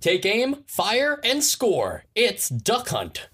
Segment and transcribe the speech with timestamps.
[0.00, 2.04] Take aim, fire, and score.
[2.14, 3.28] It's Duck Hunt.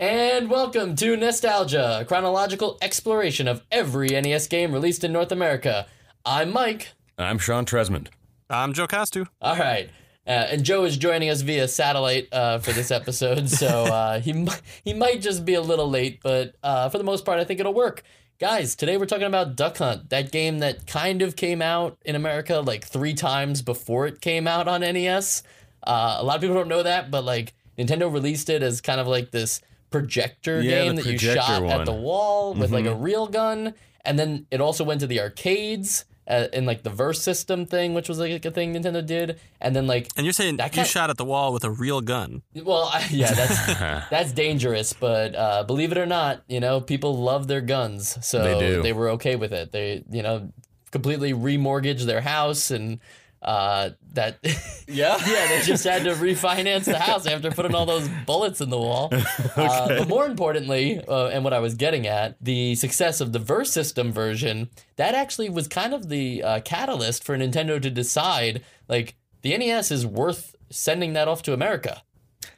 [0.00, 5.86] And welcome to Nostalgia, a chronological exploration of every NES game released in North America.
[6.26, 6.88] I'm Mike.
[7.16, 8.08] I'm Sean Tresmond.
[8.50, 9.26] I'm Joe Castu.
[9.40, 9.88] All right.
[10.26, 14.46] Uh, and Joe is joining us via satellite uh, for this episode, so uh, he
[14.82, 17.60] he might just be a little late, but uh, for the most part, I think
[17.60, 18.02] it'll work.
[18.38, 22.16] Guys, today we're talking about Duck Hunt, that game that kind of came out in
[22.16, 25.42] America like three times before it came out on NES.
[25.86, 29.00] Uh, a lot of people don't know that, but like Nintendo released it as kind
[29.00, 31.70] of like this projector Yeah, game that you shot at one.
[31.76, 31.84] Mm-hmm.
[31.84, 33.74] the wall with like a real gun,
[34.06, 36.06] and then it also went to the arcades.
[36.26, 39.76] Uh, in like the verse system thing, which was like a thing Nintendo did, and
[39.76, 42.40] then like And you're saying That you shot at the wall with a real gun.
[42.54, 43.66] well, I, yeah, that's
[44.10, 48.42] that's dangerous, but uh, believe it or not, you know, people love their guns, so
[48.42, 48.94] They do.
[48.94, 49.72] were okay with it.
[49.72, 50.50] They, you know,
[50.90, 53.00] completely remortgaged their house, and
[53.44, 54.38] uh, that,
[54.86, 55.16] Yeah.
[55.26, 58.78] yeah, they just had to refinance the house after putting all those bullets in the
[58.78, 59.08] wall.
[59.56, 63.38] uh, but more importantly, uh, and what I was getting at, the success of the
[63.38, 68.62] Verse System version, that actually was kind of the uh, catalyst for Nintendo to decide,
[68.88, 72.02] like, the NES is worth sending that off to America.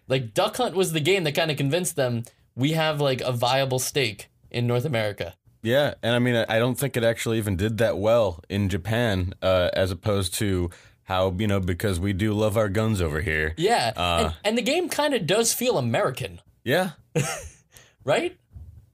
[0.09, 3.33] Like, Duck Hunt was the game that kind of convinced them we have, like, a
[3.33, 5.35] viable stake in North America.
[5.67, 9.35] Yeah, and I mean, I don't think it actually even did that well in Japan,
[9.43, 10.71] uh, as opposed to
[11.03, 13.53] how you know because we do love our guns over here.
[13.57, 13.93] Yeah.
[13.97, 14.19] Uh.
[14.23, 16.91] and, and the game kind of does feel American, Yeah,
[18.05, 18.37] right?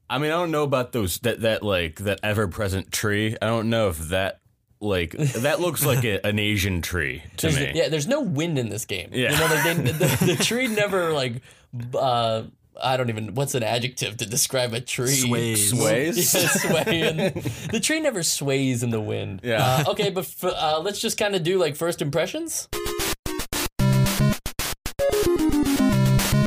[0.09, 3.37] I mean, I don't know about those that that like that ever present tree.
[3.43, 4.41] I don't know if that
[4.81, 7.73] like that looks like a, an Asian tree to There's, me.
[7.75, 9.11] Yeah, there's no wind in this game.
[9.13, 9.33] Yeah.
[9.33, 11.43] You know, like they, the, the tree never like
[11.95, 12.45] uh
[12.81, 15.09] I don't even what's an adjective to describe a tree?
[15.09, 15.71] Sways.
[15.79, 16.35] Sways?
[16.35, 19.41] Yeah, sway and the tree never sways in the wind.
[19.43, 19.85] Yeah.
[19.87, 22.69] Uh, okay, but f- uh, let's just kind of do like first impressions.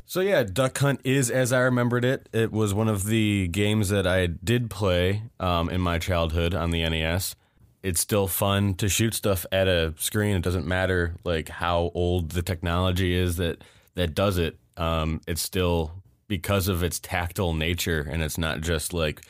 [0.06, 2.30] So yeah, Duck Hunt is as I remembered it.
[2.32, 6.72] It was one of the games that I did play um, in my childhood on
[6.72, 7.36] the NES.
[7.84, 10.38] It's still fun to shoot stuff at a screen.
[10.38, 13.62] It doesn't matter like how old the technology is that
[13.96, 14.58] that does it.
[14.78, 15.92] Um, it's still
[16.28, 19.22] because of its tactile nature, and it's not just like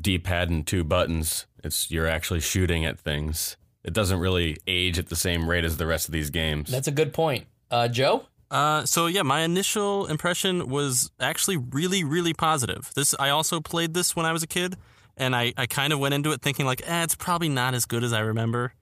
[0.00, 1.46] D-pad and two buttons.
[1.62, 3.56] It's you're actually shooting at things.
[3.84, 6.70] It doesn't really age at the same rate as the rest of these games.
[6.70, 7.46] That's a good point.
[7.70, 8.26] Uh, Joe?
[8.50, 12.90] Uh, so yeah, my initial impression was actually really, really positive.
[12.94, 14.76] This I also played this when I was a kid,
[15.16, 17.86] and I, I kind of went into it thinking like, eh, it's probably not as
[17.86, 18.74] good as I remember.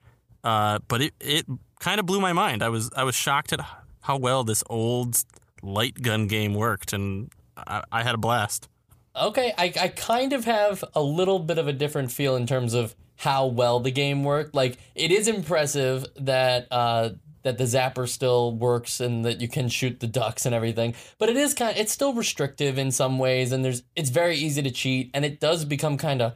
[0.42, 1.46] Uh, but it it
[1.78, 2.62] kind of blew my mind.
[2.62, 3.60] I was I was shocked at
[4.00, 5.22] how well this old
[5.62, 8.68] light gun game worked, and I, I had a blast.
[9.14, 12.74] Okay, I, I kind of have a little bit of a different feel in terms
[12.74, 14.54] of how well the game worked.
[14.54, 17.10] Like, it is impressive that uh,
[17.42, 20.94] that the zapper still works and that you can shoot the ducks and everything.
[21.18, 24.36] But it is kind, of, it's still restrictive in some ways, and there's it's very
[24.36, 26.34] easy to cheat, and it does become kind of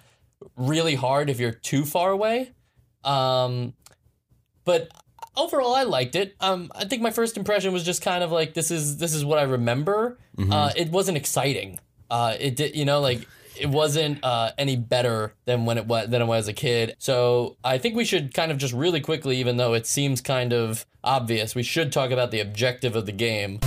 [0.56, 2.52] really hard if you're too far away.
[3.04, 3.74] Um,
[4.64, 4.88] but
[5.36, 6.34] overall, I liked it.
[6.40, 9.24] Um, I think my first impression was just kind of like this is this is
[9.24, 10.18] what I remember.
[10.50, 11.78] Uh, it wasn't exciting.
[12.10, 13.26] Uh, it did, you know, like
[13.58, 16.96] it wasn't uh, any better than when it was than it was as a kid.
[16.98, 20.52] So I think we should kind of just really quickly, even though it seems kind
[20.52, 23.60] of obvious, we should talk about the objective of the game.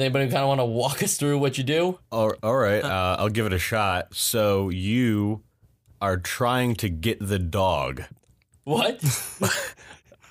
[0.00, 1.98] Does anybody kind of want to walk us through what you do?
[2.10, 4.14] All, all right, uh, I'll give it a shot.
[4.14, 5.42] So you
[6.00, 8.04] are trying to get the dog.
[8.64, 9.02] What?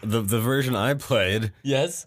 [0.01, 2.05] The the version I played yes.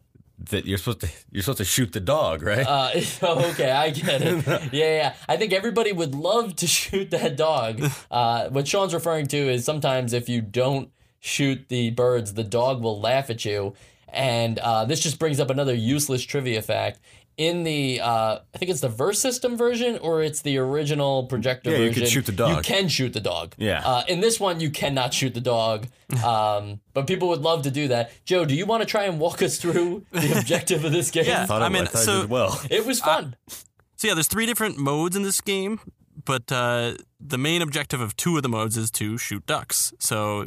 [0.50, 2.66] that you're supposed to you're supposed to shoot the dog, right?
[2.66, 2.90] Uh,
[3.22, 4.46] okay, I get it.
[4.72, 5.14] Yeah, yeah.
[5.28, 7.82] I think everybody would love to shoot that dog.
[8.10, 12.82] Uh, what Sean's referring to is sometimes if you don't shoot the birds, the dog
[12.82, 13.74] will laugh at you.
[14.08, 17.00] And uh, this just brings up another useless trivia fact.
[17.38, 21.70] In the, uh, I think it's the verse system version or it's the original projector
[21.70, 22.56] Yeah, you can shoot the dog.
[22.56, 23.54] You can shoot the dog.
[23.56, 23.82] Yeah.
[23.84, 25.86] Uh, in this one, you cannot shoot the dog.
[26.22, 28.12] Um, but people would love to do that.
[28.26, 31.24] Joe, do you want to try and walk us through the objective of this game?
[31.24, 31.46] Yeah.
[31.46, 32.60] thought I I mean, thought I so- did well.
[32.70, 33.34] It was fun.
[33.96, 35.80] So yeah, there's three different modes in this game,
[36.26, 39.94] but uh, the main objective of two of the modes is to shoot ducks.
[39.98, 40.46] So uh,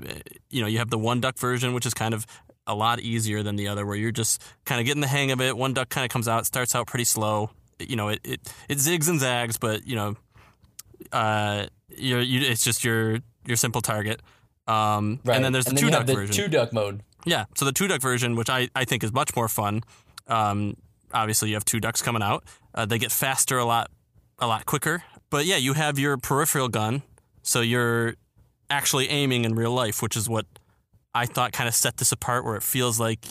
[0.51, 2.27] you know you have the one duck version, which is kind of
[2.67, 5.41] a lot easier than the other, where you're just kind of getting the hang of
[5.41, 5.55] it.
[5.57, 7.49] One duck kind of comes out, starts out pretty slow.
[7.79, 10.15] You know, it it, it zigs and zags, but you know,
[11.11, 14.21] uh, you're, you it's just your your simple target.
[14.67, 15.35] Um, Right.
[15.35, 16.35] And then there's the two duck the version.
[16.35, 17.01] two duck mode.
[17.25, 19.81] Yeah, so the two duck version, which I, I think is much more fun.
[20.27, 20.77] Um,
[21.13, 22.43] obviously, you have two ducks coming out.
[22.73, 23.89] Uh, they get faster a lot,
[24.39, 25.03] a lot quicker.
[25.31, 27.01] But yeah, you have your peripheral gun,
[27.41, 28.15] so you're
[28.69, 30.45] actually aiming in real life, which is what
[31.15, 32.45] I thought kind of set this apart.
[32.45, 33.25] Where it feels like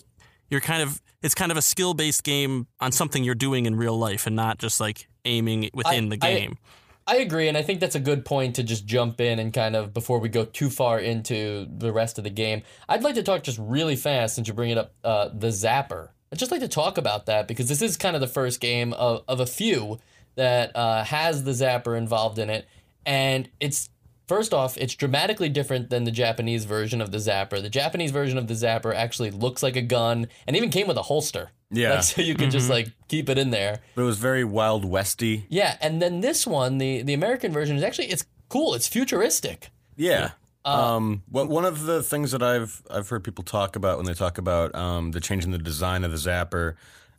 [0.50, 3.76] you're kind of it's kind of a skill based game on something you're doing in
[3.76, 6.58] real life, and not just like aiming within the I- game.
[7.06, 9.76] I agree, and I think that's a good point to just jump in and kind
[9.76, 12.62] of before we go too far into the rest of the game.
[12.88, 16.08] I'd like to talk just really fast since you bring it up, uh, the Zapper.
[16.32, 18.94] I'd just like to talk about that because this is kind of the first game
[18.94, 19.98] of, of a few
[20.36, 22.66] that uh, has the Zapper involved in it,
[23.04, 23.90] and it's
[24.26, 27.60] first off, it's dramatically different than the Japanese version of the Zapper.
[27.60, 30.96] The Japanese version of the Zapper actually looks like a gun, and even came with
[30.96, 31.50] a holster.
[31.70, 31.94] Yeah.
[31.94, 33.80] like, so you could just like keep it in there.
[33.94, 35.46] But it was very Wild Westy.
[35.48, 38.74] Yeah, and then this one, the the American version is actually it's cool.
[38.74, 39.70] It's futuristic.
[39.96, 40.30] Yeah.
[40.64, 44.14] um, what one of the things that I've I've heard people talk about when they
[44.14, 46.74] talk about um, the change in the design of the Zapper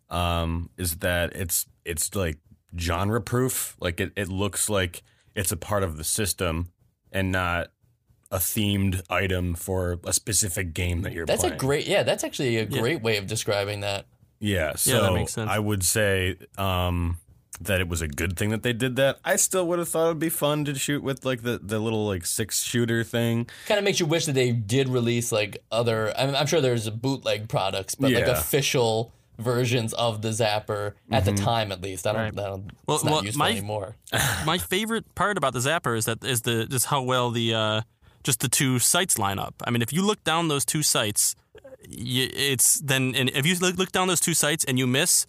[0.10, 2.38] um, is that it's it's like
[2.78, 3.76] genre proof.
[3.80, 5.04] Like it, it looks like
[5.36, 6.70] it's a part of the system
[7.16, 7.72] and not
[8.30, 11.38] a themed item for a specific game that you're playing.
[11.38, 11.56] That's playing.
[11.56, 12.04] a great yeah.
[12.04, 14.06] That's actually a great way of describing that.
[14.40, 15.50] Yeah, so that makes sense.
[15.50, 17.18] I would say um,
[17.62, 19.20] that it was a good thing that they did that.
[19.24, 22.06] I still would have thought it'd be fun to shoot with like the, the little
[22.06, 23.48] like six shooter thing.
[23.66, 26.14] Kind of makes you wish that they did release like other.
[26.18, 31.34] I'm, I'm sure there's bootleg products, but like official versions of the Zapper at the
[31.34, 32.08] time, at least.
[32.08, 32.40] I don't.
[32.40, 33.96] I don't Well- it's not well, useful my- anymore.
[34.46, 37.82] my favorite part about the Zapper is that is the just how well the uh,
[38.24, 39.56] just the two sights line up.
[39.66, 41.36] I mean, if you look down those two sights,
[41.88, 45.26] you, it's then and if you look, look down those two sights and you miss,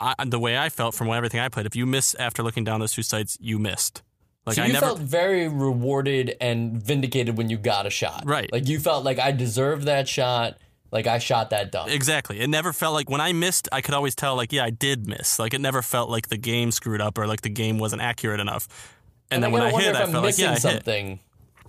[0.00, 2.80] I, the way I felt from everything I played, if you miss after looking down
[2.80, 4.02] those two sights, you missed.
[4.46, 4.84] Like so I you never.
[4.86, 8.24] felt very rewarded and vindicated when you got a shot.
[8.26, 8.52] Right.
[8.52, 10.58] Like you felt like I deserved that shot.
[10.94, 11.90] Like I shot that duck.
[11.90, 12.40] Exactly.
[12.40, 15.06] It never felt like when I missed, I could always tell, like, yeah, I did
[15.08, 15.38] miss.
[15.40, 18.38] Like, it never felt like the game screwed up or like the game wasn't accurate
[18.38, 18.68] enough.
[19.30, 20.62] And, then I when I hit, I felt like, yeah, I hit.
[20.62, 21.18] something.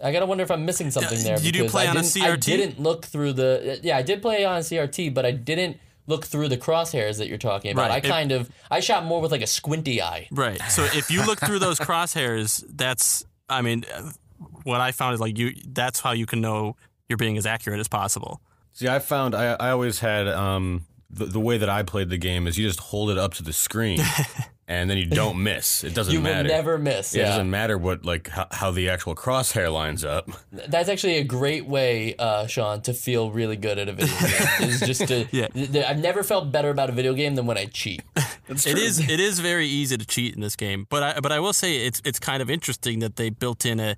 [0.03, 1.39] I gotta wonder if I'm missing something there.
[1.39, 3.79] you do play I on a didn't- I didn't look through the.
[3.81, 7.27] Yeah, I did play on a CRT, but I didn't look through the crosshairs that
[7.27, 7.89] you're talking about.
[7.89, 8.03] Right.
[8.03, 10.27] I It- kind of I shot more with like a squinty eye.
[10.29, 10.61] Right.
[10.69, 14.11] So if you look through those crosshairs, that's, I mean, uh,
[14.63, 16.75] what I found is like you, that's how you can know
[17.09, 18.41] you're being as accurate as possible.
[18.75, 22.17] See, I found I, I always had um, the, the way that I played the
[22.17, 23.99] game is you just hold it up to the screen
[24.67, 25.85] and then you don't miss.
[25.85, 26.49] It doesn't You matter.
[26.49, 27.15] You will never miss.
[27.15, 30.29] It Yeah, doesn't matter what like how, how the actual crosshair lines up.
[30.51, 34.13] that's actually a great way, uh, Sean, to feel really good at a video
[34.59, 34.69] game.
[34.69, 35.25] is just to.
[35.31, 35.47] Yeah.
[35.47, 38.01] th- th- I've never felt better about a video game than when I cheat.
[38.49, 38.81] It's It true.
[38.81, 41.53] is it is very easy to cheat in this game, but I but I will
[41.53, 43.95] say it's it's kind of interesting that they built in a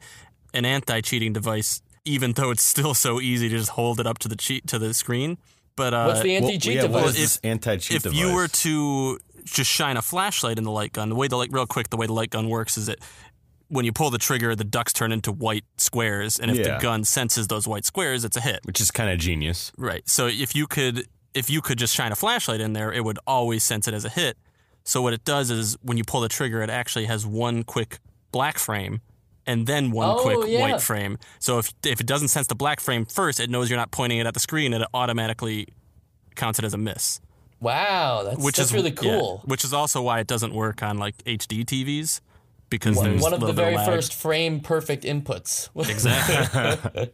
[0.53, 4.17] an anti cheating device, even though it's still so easy to just hold it up
[4.19, 5.37] to the cheat to the screen.
[5.75, 7.17] But uh, What's the anti cheat yeah, device?
[7.19, 8.17] is anti-cheat if device?
[8.19, 11.49] you were to just shine a flashlight in the light gun, the way the light
[11.51, 12.97] real quick, the way the light gun works is that
[13.69, 16.77] when you pull the trigger, the ducks turn into white squares, and if Yeah.
[16.77, 18.61] the gun senses those white squares, it's a hit.
[18.63, 19.71] which is kind of genius.
[19.77, 20.07] Right.
[20.09, 23.19] So if you could if you could just shine a flashlight in there, it would
[23.27, 24.37] always sense it as a hit.
[24.83, 27.99] So what it does is when you pull the trigger, it actually has one quick
[28.31, 29.01] black frame
[29.47, 30.59] and then one Oh, quick yeah.
[30.61, 31.17] white frame.
[31.39, 34.19] So if if it doesn't sense the black frame first, it knows you're not pointing
[34.19, 35.67] it at the screen and it automatically
[36.35, 37.19] counts it as a miss.
[37.59, 39.41] wow, that's Which that's is really yeah, cool.
[39.45, 42.21] which is also why it doesn't work on like HD TVs
[42.69, 43.87] because there's One of the very lag.
[43.87, 45.69] first frame perfect inputs.
[45.89, 47.11] Exactly.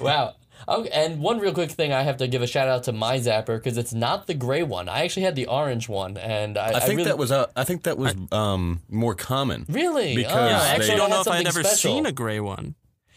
[0.04, 0.34] wow.
[0.68, 3.18] Okay, and one real quick thing, I have to give a shout out to my
[3.18, 4.88] Zapper because it's not the gray one.
[4.88, 7.64] I actually had the orange one, and I, I think really, that was uh, I
[7.64, 9.66] think that was um, more common.
[9.68, 11.94] really because oh, they- I actually, actually that don't know if I'd ever special.
[11.94, 12.74] seen a gray one.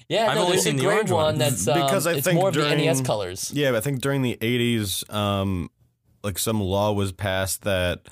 [0.09, 1.37] Yeah, I've no, only seen the gray orange one one.
[1.37, 3.51] that's um, Because I it's think more of the NES colors.
[3.53, 5.69] Yeah, I think during the '80s, um,
[6.23, 8.07] like some law was passed that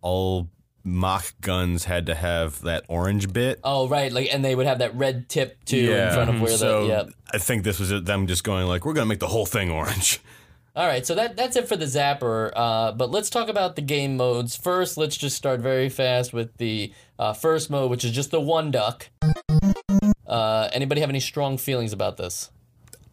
[0.00, 0.48] all
[0.86, 3.60] mock guns had to have that orange bit.
[3.64, 6.56] Oh, right, like, and they would have that red tip too in front of where
[6.56, 7.04] so the yeah.
[7.32, 10.20] I think this was them just going like, we're gonna make the whole thing orange.
[10.76, 12.52] All right, so that that's it for the Zapper.
[12.54, 14.98] Uh, but let's talk about the game modes first.
[14.98, 18.70] Let's just start very fast with the uh, first mode, which is just the one
[18.70, 19.08] duck.
[20.26, 22.50] Uh, anybody have any strong feelings about this?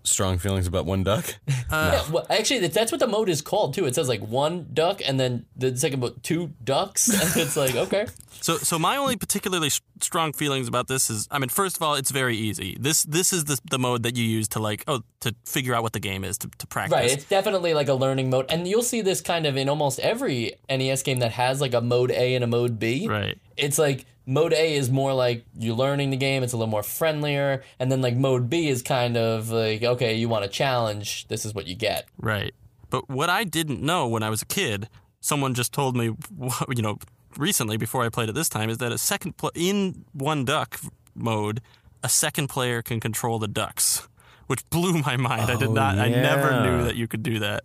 [0.04, 1.36] Strong feelings about one duck.
[1.70, 3.86] Uh, yeah, well, actually, that's what the mode is called too.
[3.88, 7.74] It says like one duck, and then the second mode two ducks, and it's like
[7.74, 8.06] okay.
[8.44, 9.70] So, so my only particularly
[10.02, 12.78] strong feelings about this is, I mean, first of all, it's very easy.
[12.80, 15.82] This, this is the, the mode that you use to like, oh, to figure out
[15.82, 16.94] what the game is to, to practice.
[16.94, 20.00] Right, it's definitely like a learning mode, and you'll see this kind of in almost
[20.00, 23.08] every NES game that has like a mode A and a mode B.
[23.08, 23.40] Right.
[23.56, 26.84] It's like mode A is more like you're learning the game, it's a little more
[26.84, 31.28] friendlier, and then like mode B is kind of like okay, you want a challenge,
[31.28, 32.08] this is what you get.
[32.18, 32.54] Right.
[32.90, 34.88] But what I didn't know when I was a kid,
[35.20, 36.06] someone just told me,
[36.76, 36.98] you know,
[37.38, 40.80] recently before I played it this time, is that a second pl- in one duck
[41.16, 41.62] mode,
[42.04, 44.08] a second player can control the ducks,
[44.48, 45.50] which blew my mind.
[45.50, 45.98] I did Oh, not.
[45.98, 47.64] I never knew that you could do that.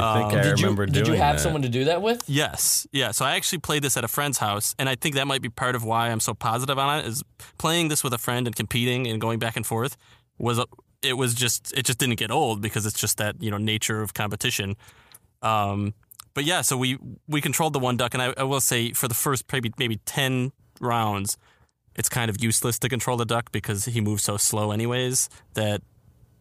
[0.00, 1.42] I think I Did you remember did you have that.
[1.42, 2.22] someone to do that with?
[2.28, 3.10] Yes, yeah.
[3.10, 5.48] So I actually played this at a friend's house, and I think that might be
[5.48, 7.06] part of why I'm so positive on it.
[7.06, 7.22] Is
[7.58, 9.96] playing this with a friend and competing and going back and forth
[10.38, 10.66] was a,
[11.02, 14.00] it was just it just didn't get old because it's just that you know nature
[14.00, 14.76] of competition.
[15.42, 15.94] Um,
[16.34, 19.08] but yeah, so we we controlled the one duck, and I, I will say for
[19.08, 21.36] the first maybe maybe ten rounds,
[21.94, 25.82] it's kind of useless to control the duck because he moves so slow anyways that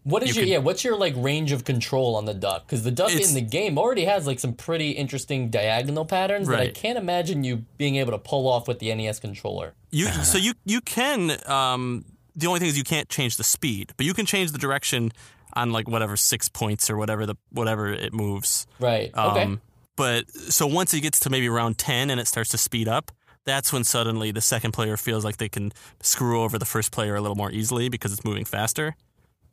[0.03, 0.57] What is You your could- yeah?
[0.57, 2.65] What's your like range of control on the duck?
[2.65, 6.59] Because the duck in the game already has like some pretty interesting diagonal patterns that
[6.59, 9.73] I can't imagine you being able to pull off with the NES controller.
[9.91, 12.05] You so you you can um
[12.35, 15.11] the only thing is you can't change the speed, but you can change the direction
[15.53, 18.65] on like whatever six points or whatever the whatever it moves.
[18.79, 19.11] Right.
[19.15, 19.43] Okay.
[19.43, 19.61] Um,
[19.97, 23.11] But so once it gets to maybe around ten and it starts to speed up,
[23.45, 27.15] that's when suddenly the second player feels like they can screw over the first player
[27.15, 28.95] a little more easily because it's moving faster.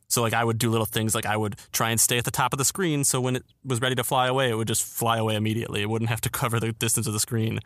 [0.09, 2.31] So like I would do little things like I would try and stay at the
[2.31, 4.83] top of the screen so when it was ready to fly away, it would just
[4.83, 5.81] fly away immediately.
[5.81, 7.59] It wouldn't have to cover the distance of the screen.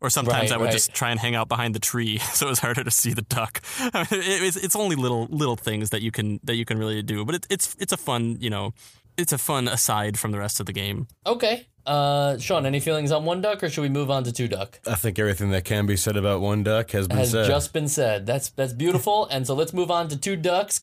[0.00, 0.72] Or sometimes Right, I would right.
[0.72, 3.22] just try and hang out behind the tree so it was harder to see the
[3.22, 3.60] duck.
[3.80, 6.78] I mean, it, it's, it's only little little things that you can that you can
[6.78, 8.72] really do, but it, it's it's a fun you know
[9.16, 11.08] it's a fun aside from the rest of the game.
[11.26, 11.66] Okay.
[11.84, 14.78] Uh, Sean, any feelings on one duck, or should we move on to two duck?
[14.86, 17.46] I think everything that can be said about one duck has been Has said.
[17.48, 18.24] just been said.
[18.26, 19.26] That's that's beautiful.
[19.26, 20.80] and so let's move on to two ducks.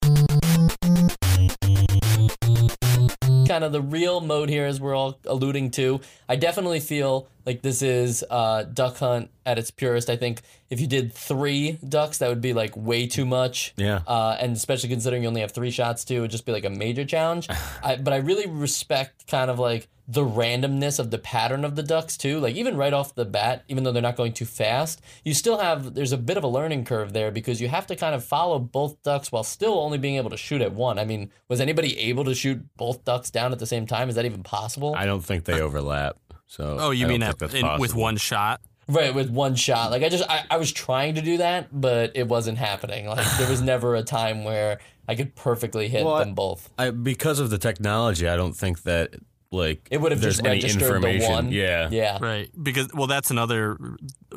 [3.47, 6.01] Kind of the real mode here, as we're all alluding to.
[6.27, 10.09] I definitely feel like this is uh, Duck Hunt at its purest.
[10.09, 13.73] I think if you did three ducks, that would be like way too much.
[13.77, 14.01] Yeah.
[14.07, 16.65] Uh, and especially considering you only have three shots too, it would just be like
[16.65, 17.47] a major challenge.
[17.83, 21.83] I, but I really respect kind of like the randomness of the pattern of the
[21.83, 22.39] ducks too.
[22.39, 25.57] Like even right off the bat, even though they're not going too fast, you still
[25.57, 28.23] have there's a bit of a learning curve there because you have to kind of
[28.23, 30.99] follow both ducks while still only being able to shoot at one.
[30.99, 34.09] I mean, was anybody able to shoot both ducks down at the same time?
[34.09, 34.93] Is that even possible?
[34.95, 36.17] I don't think they overlap.
[36.47, 38.61] So Oh, you I mean don't at, in, with one shot?
[38.87, 39.89] Right, with one shot.
[39.91, 43.05] Like I just I, I was trying to do that, but it wasn't happening.
[43.15, 46.69] Like there was never a time where I could perfectly hit Well, I- them both.
[46.77, 49.15] I, because of the technology, I don't think that
[49.51, 51.51] like It would have just any registered the one.
[51.51, 51.89] Yeah.
[51.91, 52.17] Yeah.
[52.21, 53.77] Right, because well, that's another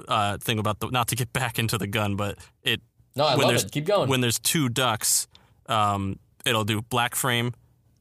[0.07, 2.81] uh, thing about the not to get back into the gun, but it
[3.17, 3.73] No, I when love there's it.
[3.73, 4.09] Keep going.
[4.09, 5.27] when there's two ducks,
[5.67, 7.53] um, it'll do black frame.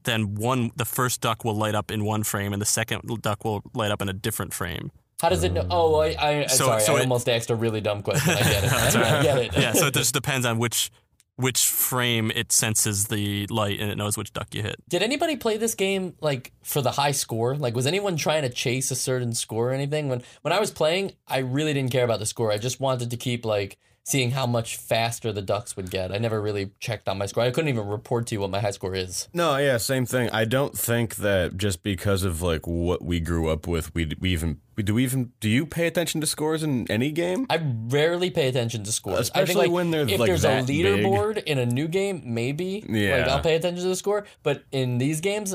[0.08, 3.44] Then one, the first duck will light up in one frame, and the second duck
[3.44, 4.90] will light up in a different frame.
[5.20, 5.66] How does it know?
[5.70, 8.32] Oh, I, I So- sorry, so I it- almost asked a really dumb question.
[8.34, 8.72] I get it.
[8.96, 9.56] I get it.
[9.56, 10.90] Yeah, so it just depends on which
[11.36, 14.74] which frame it senses the light, and it knows which duck you hit.
[14.88, 17.54] Did anybody play this game like for the high score?
[17.54, 20.08] Like, was anyone trying to chase a certain score or anything?
[20.08, 22.50] When when I was playing, I really didn't care about the score.
[22.50, 23.76] I just wanted to keep like
[24.08, 26.10] seeing how much faster the ducks would get.
[26.10, 27.42] I never really checked on my score.
[27.44, 29.28] I couldn't even report to you what my high score is.
[29.34, 30.30] No, yeah, same thing.
[30.30, 34.30] I don't think that just because of like what we grew up with, we we
[34.30, 37.44] even do we even do you pay attention to scores in any game?
[37.50, 39.18] I rarely pay attention to scores.
[39.18, 40.86] I Especially think, like, when they're, if like, there's a that big.
[40.86, 42.80] leaderboard in a new game, maybe.
[42.88, 43.26] Like Yeah.
[43.28, 44.24] I'll pay attention to the score.
[44.42, 45.54] But in these games,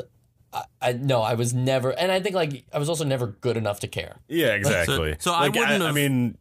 [0.53, 3.57] I, I no, I was never, and I think like I was also never good
[3.57, 4.17] enough to care.
[4.27, 5.15] Yeah, exactly.
[5.19, 6.37] so I Like, wouldn't I, have- mean,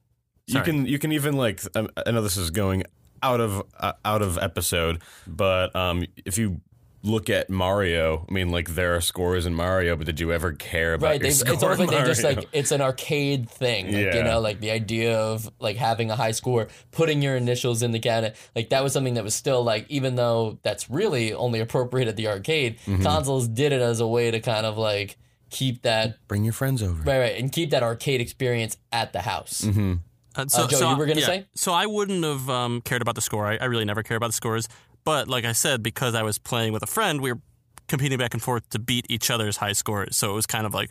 [0.46, 2.84] you can you can even like um, I know this is going
[3.22, 6.60] out of uh, out of episode, but um, if you
[7.04, 10.52] look at Mario, I mean, like there are scores in Mario, but did you ever
[10.52, 13.86] care about Right, they, score it's almost like they just like it's an arcade thing.
[13.86, 17.82] Like, You know, like the idea of like having a high score, putting your initials
[17.82, 21.32] in the cabinet, like that was something that was still like, even though that's really
[21.34, 23.02] only appropriate at the arcade, Mm-hmm.
[23.02, 25.16] consoles did it as a way to kind of like
[25.50, 27.02] keep that bring your friends over.
[27.02, 29.62] right, right, and keep that arcade experience at the house.
[29.62, 29.94] Mm-hmm.
[30.34, 31.46] Uh, Joe, you were gonna yeah, say?
[31.54, 33.46] So I wouldn't have um, cared about the score.
[33.46, 34.68] I, I really never care about the scores.
[35.04, 37.40] But like I said, because I was playing with a friend, we were
[37.88, 40.16] competing back and forth to beat each other's high scores.
[40.16, 40.90] So it was kind of like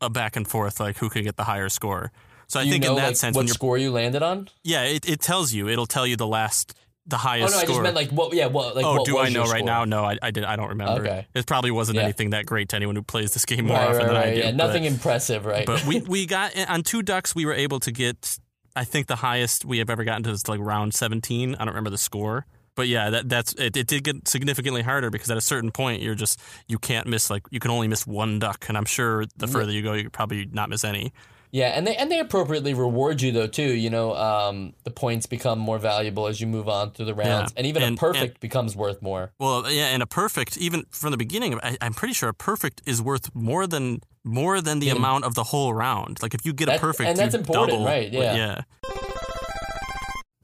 [0.00, 2.10] a back and forth, like who could get the higher score.
[2.48, 4.48] So I you think know in that like, sense, what score you landed on?
[4.62, 5.68] yeah, it, it tells you.
[5.68, 6.74] It'll tell you the last,
[7.06, 7.54] the highest.
[7.54, 7.60] Score.
[7.60, 7.74] Oh no, I score.
[7.74, 8.34] just meant like what?
[8.34, 8.76] Yeah, what?
[8.76, 9.62] Like oh, what do I know right score?
[9.62, 9.84] now?
[9.84, 10.44] No, I, I did.
[10.44, 11.02] I don't remember.
[11.02, 11.26] Okay.
[11.34, 12.04] It probably wasn't Yeah.
[12.04, 14.20] anything that great to anyone who plays this game more Right, often right, than I
[14.20, 14.34] right.
[14.34, 14.40] do.
[14.40, 15.64] Yeah, but- nothing impressive, right?
[15.66, 17.34] but we we got on two ducks.
[17.34, 18.38] We were able to get.
[18.76, 21.54] I think the highest we have ever gotten to is like round seventeen.
[21.54, 23.76] I don't remember the score, but yeah, that that's it.
[23.76, 27.30] It did get significantly harder because at a certain point you're just you can't miss
[27.30, 30.04] like you can only miss one duck, and I'm sure the further you go, you
[30.04, 31.12] could probably not miss any.
[31.54, 33.62] Yeah, and they and they appropriately reward you though too.
[33.62, 37.52] You know, um, the points become more valuable as you move on through the rounds,
[37.52, 39.30] Yeah, and even and- a perfect becomes worth more.
[39.38, 42.82] Well, yeah, and a perfect, even from the beginning, I, I'm pretty sure a perfect
[42.86, 46.20] is worth more than more than the amount of the whole round.
[46.20, 48.34] Like if you get a perfect, and that's important, double- right, yeah.
[48.34, 48.60] yeah.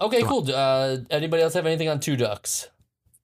[0.01, 0.49] Okay, cool.
[0.49, 2.69] Uh, anybody else have anything on two ducks?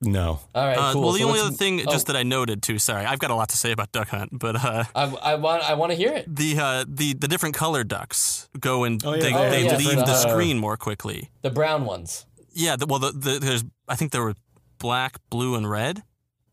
[0.02, 0.40] No.
[0.54, 1.02] All right, Uh, cool.
[1.02, 2.78] well, the So only other thing, oh, just that I noted too.
[2.78, 5.62] Sorry, I've got a lot to say about Duck Hunt, but uh, I, I want
[5.62, 6.26] I want to hear it.
[6.34, 9.78] the uh, the the different colored ducks go and Oh, yeah, they, they they have
[9.78, 11.30] leave different, the uh, screen more quickly.
[11.42, 12.26] The brown ones.
[12.52, 14.34] Yeah, the, well, the, the, there's I think there were
[14.78, 16.02] black, blue, and red.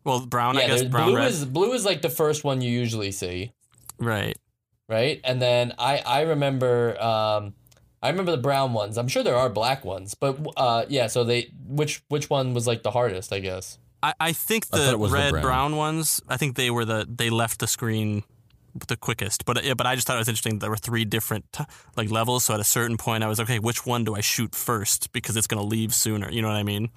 [0.05, 1.31] Well, brown, I yeah, guess brown, blue red.
[1.31, 3.51] is blue is like the first one you usually see,
[3.99, 4.37] right.
[4.89, 5.19] right?
[5.25, 7.55] And then I I remember um,
[8.03, 8.97] I remember the brown ones.
[8.97, 11.07] I'm sure there are black ones, but uh, yeah.
[11.07, 13.31] So they which which one was like the hardest?
[13.31, 13.79] I guess.
[14.03, 15.43] I, I think the it was the red brown.
[15.43, 15.75] brown.
[15.77, 16.21] ones.
[16.27, 18.23] I think they were the they left the screen
[18.87, 19.45] the quickest.
[19.45, 20.59] But yeah, but I just thought it was interesting.
[20.59, 21.63] There were three different t-
[21.95, 22.43] like levels.
[22.43, 23.59] So at a certain point, I was okay.
[23.59, 26.29] Which one do I shoot first because it's going to leave sooner?
[26.29, 26.89] You know what I mean?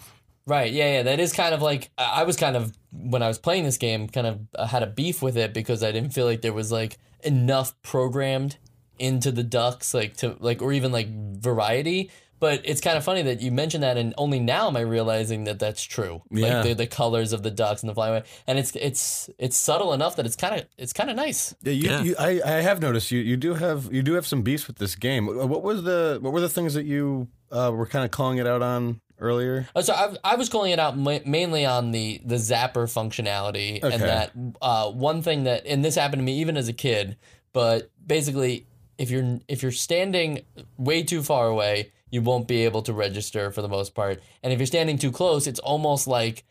[0.46, 0.72] Right.
[0.72, 0.94] Yeah.
[0.94, 1.02] Yeah.
[1.04, 3.78] That is kind of like I I was kind of when I was playing this
[3.78, 6.52] game, kind of uh, had a beef with it because I didn't feel like there
[6.52, 8.56] was like enough programmed
[8.98, 12.10] into the ducks, like to like or even like variety.
[12.38, 15.44] But it's kind of funny that you mentioned that, and only now am I realizing
[15.44, 16.20] that that's true.
[16.30, 16.56] Yeah.
[16.58, 19.94] Like the, the colors of the ducks and the flyaway, and it's it's it's subtle
[19.94, 21.54] enough that it's kind of it's kind of nice.
[21.62, 22.02] Yeah, you, Yeah.
[22.02, 24.76] You, I, I have noticed you, you do have you do have some beefs with
[24.76, 25.26] this game.
[25.26, 28.46] What was the what were the things that you uh, were kind of calling it
[28.46, 29.66] out on earlier?
[29.74, 33.82] Uh, So I, I was calling it out ma- mainly on the the zapper functionality,
[33.82, 33.94] Okay.
[33.94, 37.16] and that uh, one thing that and this happened to me even as a kid.
[37.54, 38.66] But basically,
[38.98, 40.42] if you're if you're standing
[40.76, 44.22] way too far away, you won't be able to register for the most part.
[44.42, 46.44] And if you're standing too close, it's almost like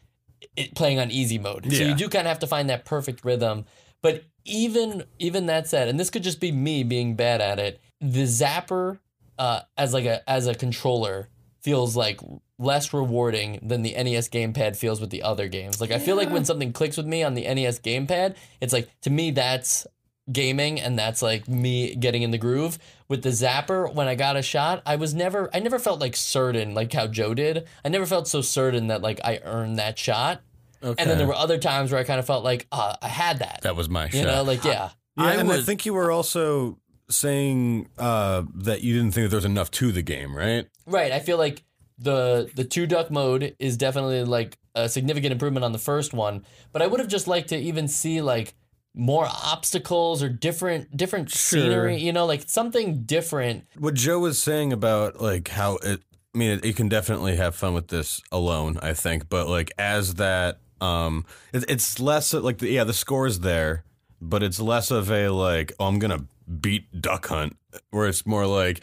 [0.56, 1.66] it playing on easy mode.
[1.72, 3.66] So you do kind of have to find that perfect rhythm.
[4.02, 7.80] But even even that said, and this could just be me being bad at it,
[8.00, 9.00] the zapper
[9.40, 11.30] uh, as like a as a controller
[11.62, 12.20] feels like
[12.60, 15.82] less rewarding than the NES gamepad feels with the other games.
[15.82, 18.90] Like I feel like when something clicks with me on the NES gamepad, it's like
[19.02, 19.88] to me that's
[20.32, 22.78] gaming and that's like me getting in the groove.
[23.08, 26.16] With the zapper, when I got a shot, I was never I never felt like
[26.16, 27.68] certain like how Joe did.
[27.84, 30.42] I never felt so certain that like I earned that shot.
[30.84, 31.02] Okay.
[31.02, 33.40] And then there were other times where I kind of felt like uh, I had
[33.40, 33.62] that.
[33.64, 34.14] that was my shot.
[34.14, 34.36] you shot.
[34.36, 34.90] know, like yeah.
[35.18, 36.78] yeah, I and I think you were also
[37.10, 40.68] saying uh, that you didn't think that there was enough to the game, right?
[40.86, 41.12] Right.
[41.12, 41.64] I feel like
[41.98, 46.46] the the two duck mode is definitely like a significant improvement on the first one,
[46.72, 48.54] but I would have just liked to even see like
[48.96, 51.62] more obstacles or different different Sure.
[51.62, 53.66] scenery, you know, like something different.
[53.78, 56.02] What Joe was saying about like how it.
[56.34, 59.72] I mean, it, you can definitely have fun with this alone, I think, but like
[59.78, 63.86] as that, um, it, it's less like the, yeah, the score's there,
[64.20, 66.26] but it's less of a like, oh, I'm gonna
[66.60, 67.56] beat Duck Hunt,
[67.92, 68.82] where it's more like,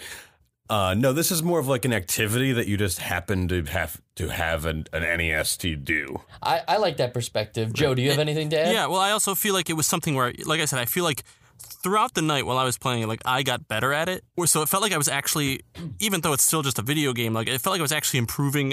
[0.73, 4.01] uh, no, this is more of like an activity that you just happen to have
[4.15, 6.23] to have an, an NES to do.
[6.43, 7.75] I, I like that perspective.
[7.75, 8.73] Joe, do you have anything to add?
[8.73, 11.05] Yeah, well, I also feel like it was something where, like I said, I feel
[11.05, 11.25] like
[11.59, 14.25] throughout the night while I was playing it, like I got better at it.
[14.35, 15.61] Or so it felt like I was actually,
[16.01, 18.21] even though it's still just a video game, like it felt like I was actually
[18.21, 18.73] improving.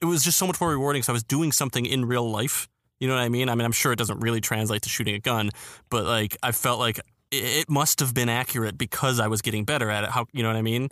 [0.00, 1.04] It was just so much more rewarding.
[1.04, 2.68] So I was doing something in real life.
[2.98, 3.48] You know what I mean?
[3.48, 5.50] I mean, I'm sure it doesn't really translate to shooting a gun,
[5.90, 6.98] but like I felt like
[7.30, 10.10] it, it must have been accurate because I was getting better at it.
[10.10, 10.90] How you know what I mean?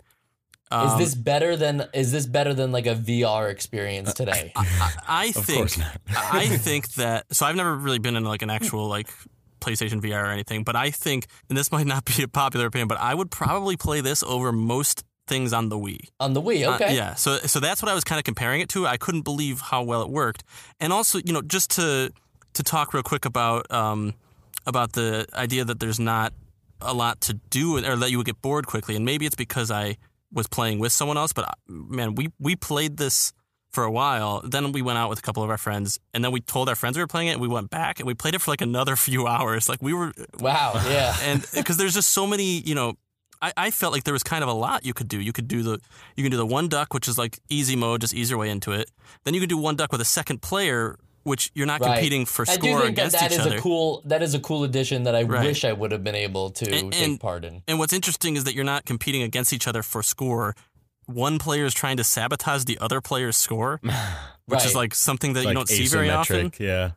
[0.71, 4.51] Is Um, this better than is this better than like a VR experience today?
[4.55, 5.97] I, I Of think course not.
[6.15, 9.07] I think that so I've never really been in like an actual like
[9.61, 12.87] PlayStation VR or anything, but I think and this might not be a popular opinion,
[12.87, 15.99] but I would probably play this over most things on the Wii.
[16.19, 16.95] On the Wii, Uh, okay.
[16.95, 17.15] yeah.
[17.15, 18.85] So so that's what I was kind of comparing it to.
[18.85, 20.43] I couldn't believe how well it worked.
[20.79, 22.11] And also, you know, just to
[22.53, 24.13] to talk real quick about um
[24.67, 26.31] about the idea that there's not
[26.81, 28.95] a lot to do or that you would get bored quickly.
[28.95, 29.97] And maybe it's because I
[30.31, 33.33] was playing with someone else, but man, we we played this
[33.71, 34.41] for a while.
[34.43, 36.75] Then we went out with a couple of our friends, and then we told our
[36.75, 37.33] friends we were playing it.
[37.33, 39.69] And we went back and we played it for like another few hours.
[39.69, 41.15] Like we were Wow, yeah.
[41.23, 42.93] and because there's just so many, you know,
[43.41, 45.19] I, I felt like there was kind of a lot you could do.
[45.19, 45.79] You could do the
[46.15, 48.49] you can do the one duck, which is like easy mode, just ease your way
[48.49, 48.89] into it.
[49.23, 51.95] Then you can do one duck with a second player, which you're not Right.
[51.95, 53.57] competing for I do score think that against that each is other.
[53.57, 55.45] a cool that is a cool addition that I Right.
[55.45, 57.61] wish I would have been able to And- take and- part in.
[57.67, 60.55] and what's interesting is that you're not competing against each other for score.
[61.05, 64.65] One player is trying to sabotage the other player's score, which Right.
[64.65, 66.51] is like something that you Like don't see very often.
[66.59, 66.91] Yeah.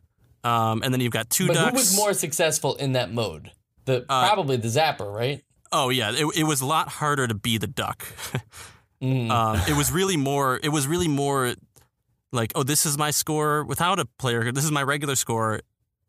[0.44, 1.70] Um, and then you've got two But ducks.
[1.70, 3.52] who was more successful in that mode?
[3.84, 5.42] The Uh, probably the zapper, right?
[5.72, 8.04] Oh yeah, it, it was a lot harder to be the duck.
[9.02, 9.30] Mm.
[9.32, 10.60] um, it was really more.
[10.62, 11.54] It was really more
[12.32, 14.50] like, oh, this is my score without a player.
[14.52, 15.60] This is my regular score.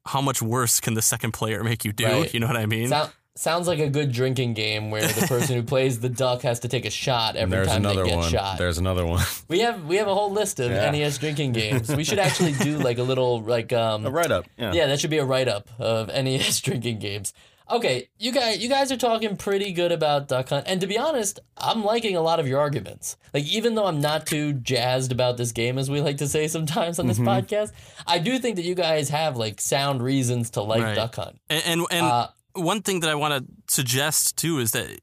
[0.06, 2.06] How much worse can the second player make you do?
[2.06, 2.34] Right.
[2.34, 2.90] You know what I mean?
[2.90, 6.60] Sound, sounds like a good drinking game where the person who plays the duck has
[6.62, 8.30] to take a shot every There's time they get one.
[8.30, 8.58] shot.
[8.58, 9.24] There's another one.
[9.48, 10.92] we have we have a whole list of Yeah.
[10.92, 11.94] NES drinking games.
[11.96, 14.46] We should actually do like a little like um A write up.
[14.58, 14.74] Yeah.
[14.74, 17.34] yeah, that should be a write up of NES drinking games.
[17.72, 20.98] Okay, you guys, you guys are talking pretty good about Duck Hunt, and to be
[20.98, 23.16] honest, I'm liking a lot of your arguments.
[23.34, 26.48] Like, even though I'm not too jazzed about this game, as we like to say
[26.48, 27.28] sometimes on this Mm-hmm.
[27.46, 27.72] podcast,
[28.06, 30.96] I do think that you guys have like sound reasons to like Right.
[30.96, 31.40] Duck Hunt.
[31.50, 35.00] And and, and Uh, one thing that I want to suggest too is that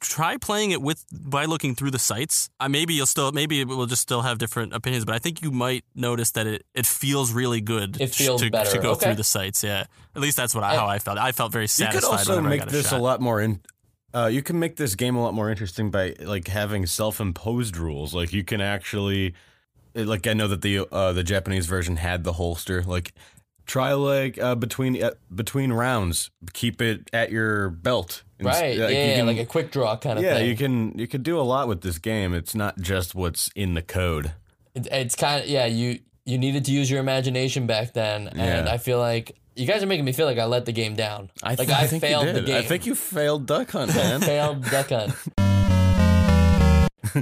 [0.00, 2.48] try playing it with by looking through the sights.
[2.60, 5.42] Uh, maybe you'll still maybe it will just still have different opinions, but I think
[5.42, 8.00] you might notice that it, it feels really good.
[8.00, 8.70] It feels to, better.
[8.70, 9.06] to go Okay.
[9.06, 9.62] through the sights.
[9.64, 11.18] Yeah, at least that's what I, how I felt.
[11.18, 11.94] I felt very satisfied.
[11.94, 12.98] You could also make got this shot.
[13.00, 13.60] a lot more in.
[14.14, 18.14] Uh, you can make this game a lot more interesting by like having self-imposed rules.
[18.14, 19.34] Like you can actually,
[19.94, 22.82] like I know that the uh, the Japanese version had the holster.
[22.82, 23.12] Like
[23.66, 28.22] try like uh, between uh, between rounds, keep it at your belt.
[28.38, 28.76] Ins- Right?
[28.78, 30.34] like, yeah, can- like a quick draw kind of yeah.
[30.36, 30.48] thing.
[30.48, 32.34] You can you can do a lot with this game.
[32.34, 34.32] It's not just what's in the code.
[34.74, 35.66] It- it's kind of yeah.
[35.66, 38.72] You you needed to use your imagination back then, and Yeah.
[38.72, 41.30] I feel like you guys are making me feel like I let the game down.
[41.42, 42.56] I like th- I, think you failed the game.
[42.56, 44.20] I think you failed Duck Hunt, man.
[44.22, 45.14] failed duck hunt.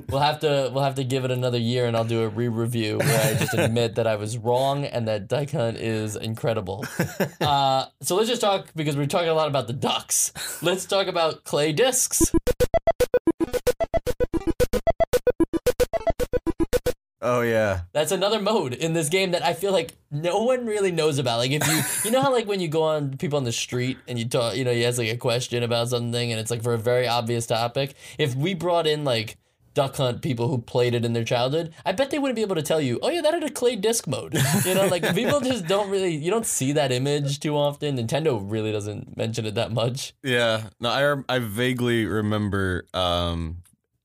[0.08, 2.98] we'll have to we'll have to give it another year, and I'll do a re-review
[2.98, 6.84] where I just admit that I was wrong and that duck hunt is incredible.
[7.40, 10.32] Uh, so let's just talk because we're talking a lot about the ducks.
[10.62, 12.32] Let's talk about clay discs.
[17.20, 17.82] oh yeah.
[17.92, 21.38] That's another mode in this game that I feel like no one really knows about.
[21.38, 23.98] Like if you you know how like when you go on people on the street
[24.06, 26.62] and you talk you know you ask like a question about something and it's like
[26.62, 27.94] for a very obvious topic.
[28.18, 29.36] If we brought in like
[29.74, 32.56] duck hunt people who played it in their childhood, I bet they wouldn't be able
[32.56, 34.34] to tell you, oh yeah, that had a clay disc mode.
[34.66, 37.96] You know, like people just don't really you don't see that image too often.
[37.96, 40.14] Nintendo really doesn't mention it that much.
[40.22, 40.88] Yeah, no,
[41.28, 43.58] I I vaguely remember um,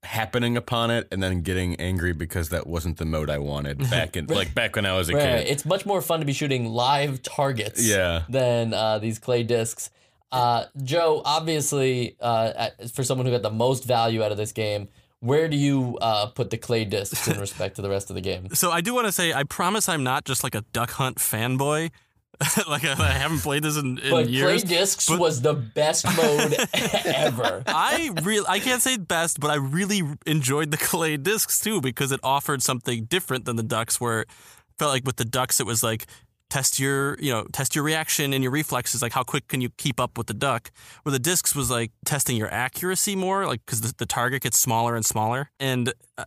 [0.03, 4.15] happening upon it and then getting angry because that wasn't the mode I wanted back
[4.15, 5.39] in like back when I was a Right.
[5.45, 5.47] kid.
[5.51, 8.23] It's much more fun to be shooting live targets Yeah.
[8.29, 9.89] than uh, these clay discs.
[10.31, 14.89] Uh, Joe, obviously, uh, for someone who got the most value out of this game,
[15.19, 18.21] where do you uh, put the clay discs in respect to the rest of the
[18.21, 18.53] game?
[18.53, 21.17] So I do want to say, I promise I'm not just like a Duck Hunt
[21.17, 21.91] fanboy.
[22.69, 24.63] like I, I haven't played this in, in But clay years.
[24.63, 26.55] discs but- was the best mode
[27.05, 27.63] ever.
[27.65, 32.11] I real I can't say best, but I really enjoyed the clay discs too because
[32.11, 33.99] it offered something different than the ducks.
[33.99, 34.29] Where it
[34.77, 36.05] felt like with the ducks, it was like
[36.49, 39.69] test your you know test your reaction and your reflexes, like how quick can you
[39.77, 40.71] keep up with the duck.
[41.03, 44.57] Where the discs was like testing your accuracy more, like because the, the target gets
[44.59, 46.25] smaller and smaller, and uh,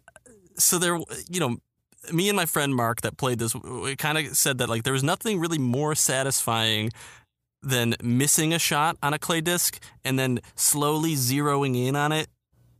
[0.56, 1.58] so there you know.
[2.14, 4.92] Me and my friend Mark that played this, we kind of said that like there
[4.94, 6.90] was nothing really more satisfying
[7.62, 12.28] than missing a shot on a clay disc and then slowly zeroing in on it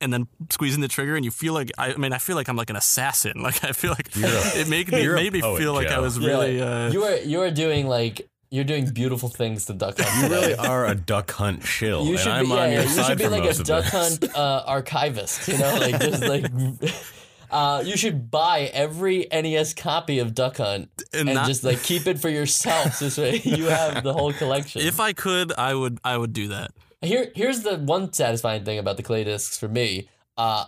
[0.00, 2.48] and then squeezing the trigger and you feel like I, I mean I feel like
[2.48, 5.40] I'm like an assassin like I feel like it made me, you're a made me
[5.42, 8.64] poet, feel like I was Yeah, really uh, you are you are doing like you're
[8.64, 10.16] doing beautiful things to duck hunt.
[10.16, 10.34] you today.
[10.40, 12.82] really are a Duck Hunt shill, You and should I'm be, yeah, on yeah, your
[12.82, 13.92] you side should be for like most a duck this.
[13.92, 16.44] hunt uh, archivist, you know, like just like.
[17.50, 21.82] Uh, you should buy every NES copy of Duck Hunt And and, not- just like
[21.82, 23.00] keep it for yourself.
[23.00, 24.82] This way, you have the whole collection.
[24.82, 26.70] if I could I would I would do that
[27.02, 30.08] Here, here's the one satisfying thing about the clay discs for me.
[30.36, 30.66] Uh,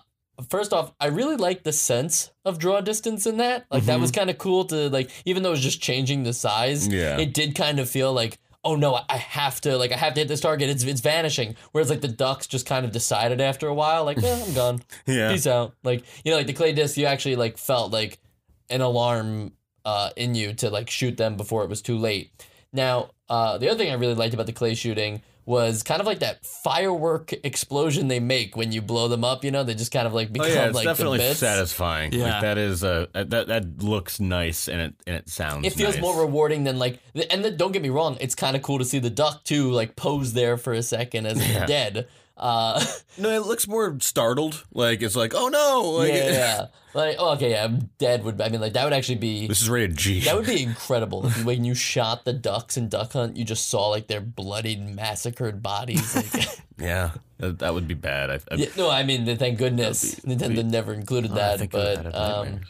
[0.48, 3.66] first off, I really like the sense of draw distance in that.
[3.70, 6.32] Like that was kind of cool to like, even though it was just changing the
[6.32, 6.88] size.
[6.88, 7.18] Yeah.
[7.18, 10.20] it did kind of feel like, oh no, I- have to like I have to
[10.20, 10.68] hit this target.
[10.70, 11.56] It's it's vanishing.
[11.72, 14.82] Whereas like the ducks just kind of decided after a while, like, yeah, I'm gone.
[15.06, 15.74] Yeah, Peace out.
[15.82, 18.18] Like you know, like the clay disc, you actually like felt like
[18.70, 19.52] an alarm
[19.84, 22.30] uh, in you to like shoot them before it was too late.
[22.72, 26.06] Now, uh, the other thing I really liked about the clay shooting was kind of
[26.06, 29.44] like that firework explosion they make when you blow them up.
[29.44, 31.40] You know, they just kind of like Oh become yeah, it's like definitely the bits.
[31.40, 32.12] satisfying.
[32.12, 32.24] Yeah.
[32.34, 35.66] Like that is a that that looks nice and it and it sounds.
[35.66, 36.02] It feels nice.
[36.02, 36.98] more rewarding than like,
[37.30, 39.70] and then, don't get me wrong, it's kind of cool to see the duck too,
[39.70, 41.66] like pose there for a second as it's Yeah.
[41.66, 42.08] dead.
[42.36, 42.84] Uh,
[43.18, 44.64] No, it looks more startled.
[44.72, 48.40] Like it's like, oh no, like, yeah, yeah, like oh, okay, yeah, I'm dead would.
[48.40, 50.20] I mean, like that would actually be This is rated G.
[50.20, 53.44] That would be incredible if you, when you shot the ducks in Duck Hunt, you
[53.44, 56.16] just saw like their bloodied, massacred bodies.
[56.16, 56.46] Like,
[56.78, 58.30] yeah, that, that would be bad.
[58.30, 61.58] I, I, yeah, no, I mean, thank goodness be- Nintendo we- never included I that.
[61.58, 62.60] think I've had But um,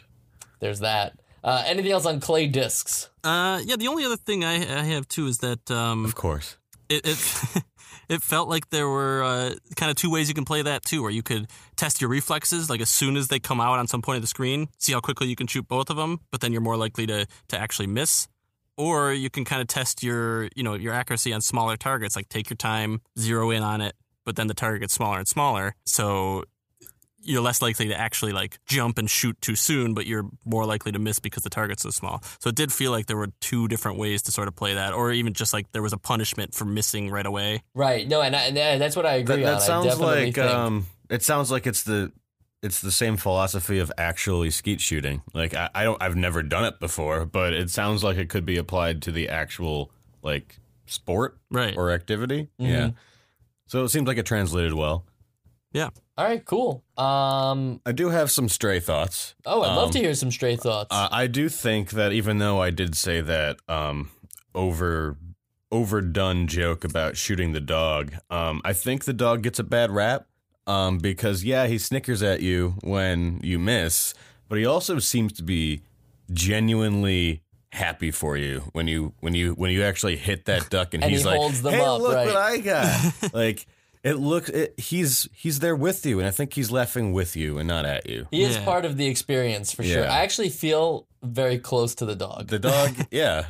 [0.59, 1.17] there's that.
[1.41, 3.09] Uh, anything else on clay discs?
[3.23, 6.57] uh yeah the only other thing I, I have too is that um of course.
[6.89, 7.63] it it,
[8.13, 11.01] it felt like there were uh, kind of two ways you can play that too,
[11.01, 14.01] where you could test your reflexes, like as soon as they come out on some
[14.01, 16.51] point of the screen, see how quickly you can shoot both of them, but then
[16.51, 18.27] you're more likely to to actually miss.
[18.77, 22.29] Or you can kind of test your you know your accuracy on smaller targets, like
[22.29, 23.95] take your time, zero in on it,
[24.25, 25.75] but then the target gets smaller and smaller.
[25.85, 26.43] So
[27.23, 30.91] you're less likely to actually like jump and shoot too soon, but you're more likely
[30.91, 32.21] to miss because the target's so small.
[32.39, 34.93] So it did feel like there were two different ways to sort of play that,
[34.93, 37.63] or even just like there was a punishment for missing right away.
[37.73, 38.07] Right.
[38.07, 39.59] No, and, I, and that's what I agree That, on.
[39.59, 42.11] that sounds like think- um, it sounds like it's the
[42.61, 45.21] it's the same philosophy of actually skeet shooting.
[45.33, 48.45] Like I, I don't I've never done it before, but it sounds like it could
[48.45, 51.75] be applied to the actual like sport Right.
[51.77, 52.49] or activity.
[52.59, 52.67] Mhm.
[52.69, 52.89] Yeah.
[53.67, 55.05] So it seems like it translated well.
[55.75, 56.83] All right, cool.
[56.97, 59.33] Um, I do have some stray thoughts.
[59.47, 60.89] oh, I'd love Um, to hear some stray thoughts.
[60.91, 64.11] Uh, I do think that even though I did say that um,
[64.53, 65.17] over
[65.71, 70.27] overdone joke about shooting the dog, um, I think the dog gets a bad rap
[70.67, 74.13] um, because yeah, he snickers at you when you miss,
[74.47, 75.81] but he also seems to be
[76.31, 81.01] genuinely happy for you when you when you when you actually hit that duck and,
[81.03, 83.65] And he he's like, holds them "Hey, up, look right." what I got!" like.
[84.03, 84.49] It looks.
[84.49, 87.85] It, he's he's there with you, and I think he's laughing with you and not
[87.85, 88.27] at you.
[88.31, 88.65] he is yeah.
[88.65, 90.03] part of the experience for sure.
[90.03, 90.13] Yeah.
[90.13, 92.47] I actually feel very close to the dog.
[92.47, 93.45] The dog, yeah,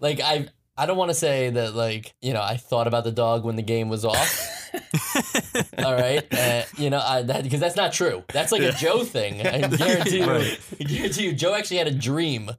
[0.00, 3.12] like I, I don't want to say that like you know I thought about the
[3.12, 4.54] dog when the game was off.
[5.84, 8.24] All right, uh, you know I, that because that's not true.
[8.32, 9.46] That's like a Joe thing.
[9.46, 10.24] I guarantee you.
[10.24, 12.50] I guarantee you, Joe actually had a dream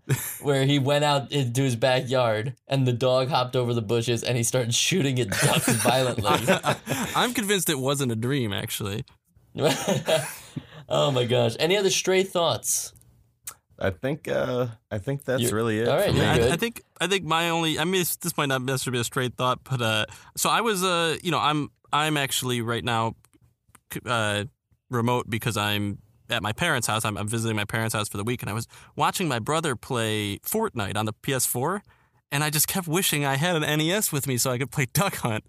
[0.41, 4.37] where he went out into his backyard and the dog hopped over the bushes and
[4.37, 6.29] he started shooting at ducks violently.
[7.15, 9.05] I'm convinced it wasn't a dream, actually.
[10.89, 11.55] oh my gosh!
[11.59, 12.93] Any other stray thoughts?
[13.81, 15.87] I think uh, I think that's You- really it.
[15.87, 16.21] all right, for.
[16.21, 16.53] I.
[16.53, 19.05] I think I think my only I mean this, this might not necessarily be a
[19.05, 23.15] straight thought, but uh, so I was uh, you know, I'm I'm actually right now
[24.05, 24.45] uh,
[24.89, 25.99] remote because I'm
[26.29, 27.05] at my parents' house.
[27.05, 29.75] I'm, I'm visiting my parents' house for the week, and I was watching my brother
[29.75, 31.81] play Fortnite on the PS4,
[32.31, 34.85] and I just kept wishing I had an NES with me so I could play
[34.93, 35.43] Duck Hunt.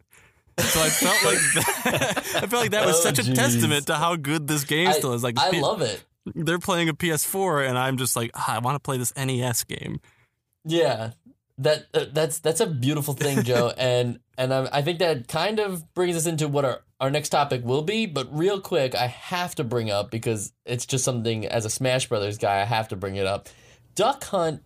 [0.59, 3.95] So I felt like that, I felt like that was Oh, such a testament to
[3.95, 5.23] how good this game I, still is.
[5.23, 6.05] Like I love it.
[6.35, 9.65] they're playing a PS4, and I'm just like, "Ah, I want to play this NES
[9.65, 10.01] game.
[10.65, 11.13] Yeah,
[11.59, 15.61] that uh, that's that's a beautiful thing, Joe, and and I, I think that kind
[15.61, 18.07] of brings us into what our our next topic will be.
[18.07, 22.09] But real quick, I have to bring up because it's just something as a Smash
[22.09, 23.49] Brothers guy, I have to bring it up.
[23.95, 24.63] Duck Hunt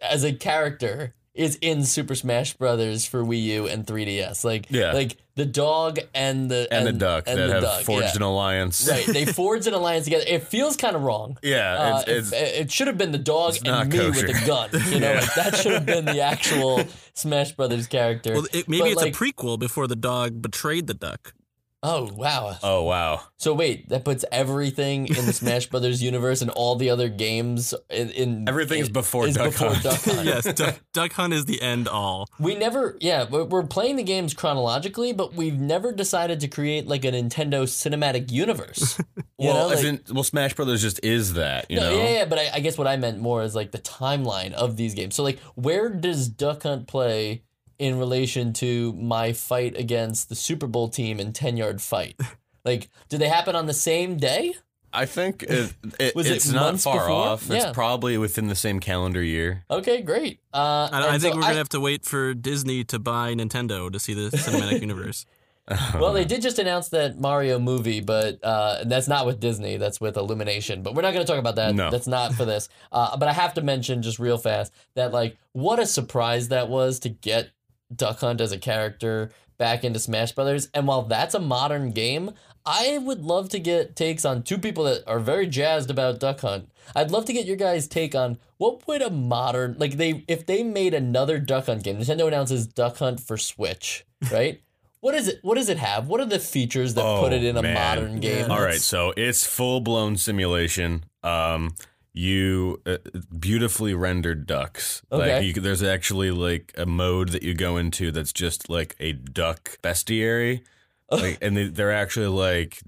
[0.00, 4.44] as a character is in Super Smash Brothers for Wii U and 3DS.
[4.44, 4.92] Like Yeah.
[4.92, 8.16] like the dog and the and, the duck and that the have duck, forged yeah.
[8.16, 8.88] an alliance.
[8.90, 10.24] Right, they forged an alliance together.
[10.26, 11.38] It feels kind of wrong.
[11.42, 14.26] Yeah, Uh, it's, it, it should have been the dog and me kosher.
[14.26, 14.70] with a gun.
[14.92, 15.20] You know, Yeah.
[15.20, 16.82] like that should have been the actual
[17.14, 18.32] Smash Brothers character.
[18.34, 21.34] Well, it, maybe But, it's like- a prequel before the dog betrayed the duck.
[21.82, 22.56] Oh wow!
[22.62, 23.20] oh wow.
[23.38, 27.74] So wait, that puts everything in the Smash Brothers universe and all the other games
[27.90, 28.10] in.
[28.10, 29.82] in Everything's in- before is Duck before Hunt.
[29.82, 30.24] Duck Hunt.
[30.26, 32.26] yes, duck, duck Hunt is the end all.
[32.40, 36.86] We never, yeah, we're, we're playing the games chronologically, but we've never decided to create
[36.86, 39.00] like a Nintendo cinematic universe.
[39.38, 41.70] Well, know, as like- in, well, Smash Brothers just is that.
[41.70, 41.96] You No, know.
[41.98, 44.78] yeah, yeah, but I, I guess what I meant more is like the timeline of
[44.78, 45.14] these games.
[45.14, 47.42] So, like, where does Duck Hunt play
[47.78, 52.18] in relation to my fight against the Super Bowl team in Ten Yard Fight?
[52.64, 54.56] Like, do they happen on the same day?
[54.92, 57.10] I think it, it, Was it it's not far before?
[57.12, 57.46] off.
[57.46, 57.56] Yeah.
[57.58, 59.62] It's probably within the same calendar year.
[59.70, 60.40] Okay, great.
[60.52, 63.88] Uh, I, I think so we're gonna have to wait for Disney to buy Nintendo
[63.92, 65.26] to see the cinematic universe.
[65.94, 69.78] Well, they did just announce that Mario movie, but uh, that's not with Disney.
[69.78, 70.82] That's with Illumination.
[70.82, 71.74] But we're not going to talk about that.
[71.74, 71.90] No.
[71.90, 72.68] That's not for this.
[72.92, 76.68] Uh, but I have to mention just real fast that like what a surprise that
[76.68, 77.50] was to get
[77.94, 80.68] Duck Hunt as a character back into Smash Brothers.
[80.74, 82.32] And while that's a modern game,
[82.64, 86.40] I would love to get takes on two people that are very jazzed about Duck
[86.40, 86.68] Hunt.
[86.94, 90.46] I'd love to get your guys' take on what would a modern like they if
[90.46, 91.98] they made another Duck Hunt game.
[91.98, 94.60] Nintendo announces Duck Hunt for Switch, right?
[95.00, 95.38] What is it?
[95.42, 96.08] What does it have?
[96.08, 97.74] What are the features that put Oh, it in a man.
[97.74, 98.50] modern game?
[98.50, 101.04] All right, so it's full blown simulation.
[101.22, 101.74] Um,
[102.16, 102.96] you uh,
[103.38, 105.02] beautifully rendered ducks.
[105.12, 105.34] Okay.
[105.36, 109.12] Like you, there's actually like a mode that you go into that's just like a
[109.12, 110.62] duck bestiary.
[111.10, 112.82] Like, and they, they're actually like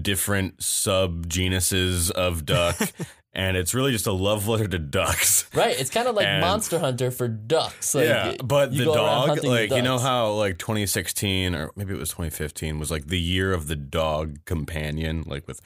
[0.00, 2.76] different sub genuses of duck,
[3.32, 5.48] and it's really just a love letter to ducks.
[5.54, 7.94] Right, it's kind of like And- Monster Hunter for ducks.
[7.94, 12.10] Like, yeah, but the dog, like you know how like 2016 or maybe it was
[12.10, 15.60] 2015 was like the year of the dog companion, like with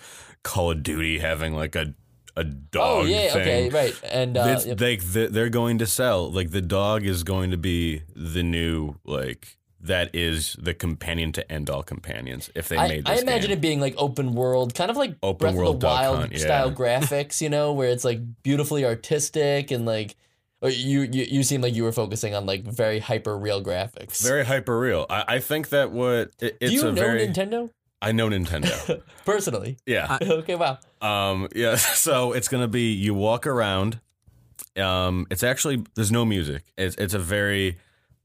[0.45, 1.95] Call of Duty having like a
[2.39, 3.05] a dog.
[3.05, 3.41] Oh yeah, thing.
[3.41, 4.81] okay, right, and uh, yep.
[4.81, 8.95] like the, they're going to sell like the dog is going to be the new
[9.05, 13.51] like that is the companion to end all companions if they I, made I imagine
[13.51, 13.59] game.
[13.59, 16.33] it being like open world, kind of like Open Breath world of the Wild Hunt,
[16.33, 16.39] yeah.
[16.39, 20.17] style graphics, you know, where it's like beautifully artistic and like.
[20.61, 24.21] Or you, you you seem like you were focusing on like very hyper real graphics.
[24.21, 25.07] very hyper real.
[25.09, 27.71] I, I think that what it, Do it's you a know very Nintendo?
[28.01, 29.03] I know Nintendo.
[29.25, 29.77] personally.
[29.87, 30.19] yeah.
[30.23, 30.79] okay, wow.
[31.01, 34.01] Um, yeah, so it's gonna be you walk around.
[34.77, 36.63] Um, it's actually there's no music.
[36.77, 37.79] It's it's a very,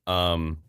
[0.06, 0.60] um,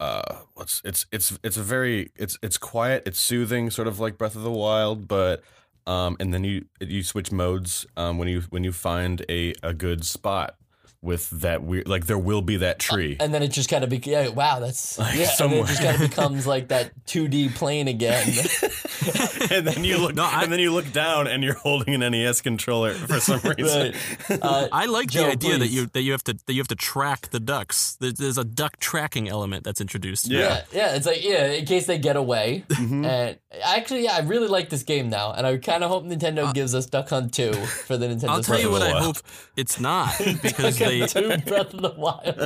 [0.00, 3.04] uh, what's it's it's it's a very it's it's quiet.
[3.06, 5.42] It's soothing, sort of like Breath of the Wild, but
[5.86, 9.72] um, and then you you switch modes um when you when you find a a
[9.72, 10.56] good spot
[11.02, 13.16] with that weird like there will be that tree.
[13.18, 15.60] And then it just kind of be yeah, wow, that's yeah, and then somewhere.
[15.64, 18.28] it just kind of becomes like that 2D plane again.
[19.50, 22.12] and then you look No, I- and then you look down and you're holding an
[22.12, 23.94] NES controller for some reason.
[24.30, 24.38] right.
[24.42, 26.68] Uh, I like Joe, the idea that you that you have to that you have
[26.68, 27.96] to track the ducks.
[28.00, 30.28] There's, there's a duck tracking element that's introduced.
[30.28, 30.38] Yeah.
[30.40, 32.64] yeah, yeah, it's like yeah, in case they get away.
[32.68, 33.04] Mm-hmm.
[33.04, 36.52] And actually, yeah, I really like this game now, and I kind of hope Nintendo
[36.54, 38.28] gives us Duck Hunt 2 for the Nintendo.
[38.28, 39.16] Uh, I'll tell you what I hope
[39.56, 42.36] it's not because Duck they Hunt 2 Breath of the Wild.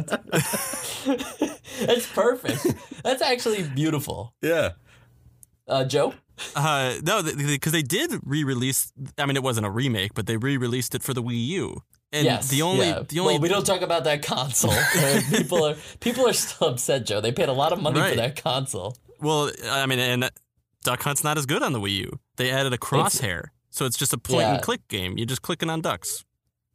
[1.86, 2.66] That's perfect.
[3.02, 4.34] That's actually beautiful.
[4.42, 4.70] yeah.
[5.68, 6.14] Uh, Joe.
[6.54, 8.92] uh, no because they did re-release.
[9.18, 11.82] I mean, it wasn't a remake, but they re-released it for the Wii U.
[12.12, 12.48] And yes.
[12.48, 13.02] the only yeah.
[13.08, 14.72] the only well, we don't talk about that console.
[14.96, 17.20] Uh, people are people are still upset, Joe.
[17.20, 18.96] They paid a lot of money for that console.
[19.20, 20.30] well, I mean, and
[20.84, 22.18] Duck Hunt's not as good on the Wii U.
[22.36, 24.54] They added a crosshair, so it's just a point Yeah.
[24.54, 25.18] and click game.
[25.18, 26.24] You're just clicking on ducks.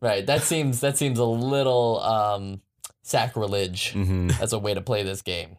[0.02, 0.26] Right.
[0.26, 2.62] That seems that seems a little um,
[3.04, 5.58] sacrilege hmm as a way to play this game.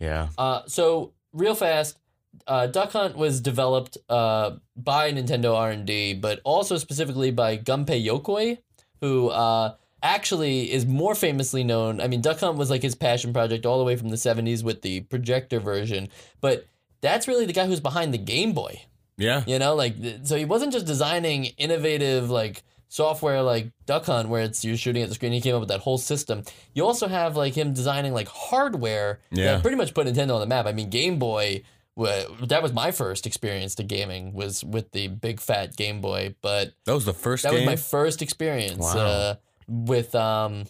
[0.00, 0.28] Yeah.
[0.36, 1.98] Uh, so real fast,
[2.46, 7.56] uh, Duck Hunt was developed uh, by Nintendo R and D, but also specifically by
[7.56, 8.58] Gunpei Yokoi,
[9.00, 12.00] who uh, actually is more famously known.
[12.00, 14.62] I mean, Duck Hunt was like his passion project all the way from the '70s
[14.62, 16.08] with the projector version,
[16.40, 16.66] but
[17.00, 18.82] that's really the guy who's behind the Game Boy.
[19.16, 19.42] Yeah.
[19.46, 24.42] You know, like so he wasn't just designing innovative like software like Duck Hunt where
[24.42, 25.32] it's you're shooting at the screen.
[25.32, 26.42] He came up with that whole system.
[26.74, 29.52] You also have like him designing like hardware Yeah.
[29.54, 30.66] that pretty much put Nintendo on the map.
[30.66, 31.62] I mean, Game Boy.
[31.96, 36.72] That was my first experience to gaming was with the big fat Game Boy, but
[36.84, 37.60] That was the first that game.
[37.62, 38.98] was my first experience Wow.
[38.98, 39.34] uh,
[39.66, 40.66] with um,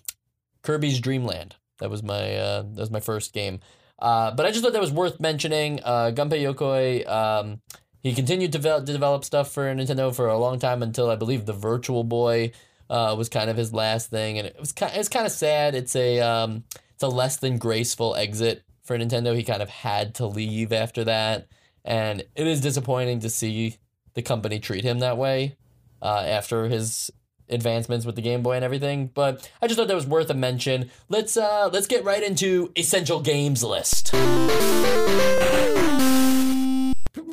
[0.63, 1.55] Kirby's Dream Land.
[1.81, 3.61] That was my uh, that was my first game.
[3.99, 5.81] Uh, but I just thought that was worth mentioning.
[5.85, 7.61] Uh, Gunpei Yokoi, um,
[8.09, 11.17] he continued to develop, to develop stuff for Nintendo for a long time until I
[11.17, 12.53] believe the Virtual Boy
[12.89, 15.75] uh, was kind of his last thing, and it was kind it's kind of sad.
[15.75, 19.37] It's a um, it's a less than graceful exit for Nintendo.
[19.37, 21.49] He kind of had to leave after that,
[21.85, 23.77] and it is disappointing to see
[24.15, 25.57] the company treat him that way
[26.01, 27.11] uh, after his
[27.51, 29.11] advancements with the Game Boy and everything.
[29.13, 30.91] But I just thought that was worth a mention.
[31.11, 34.15] Let's uh, let's get right into essential games list.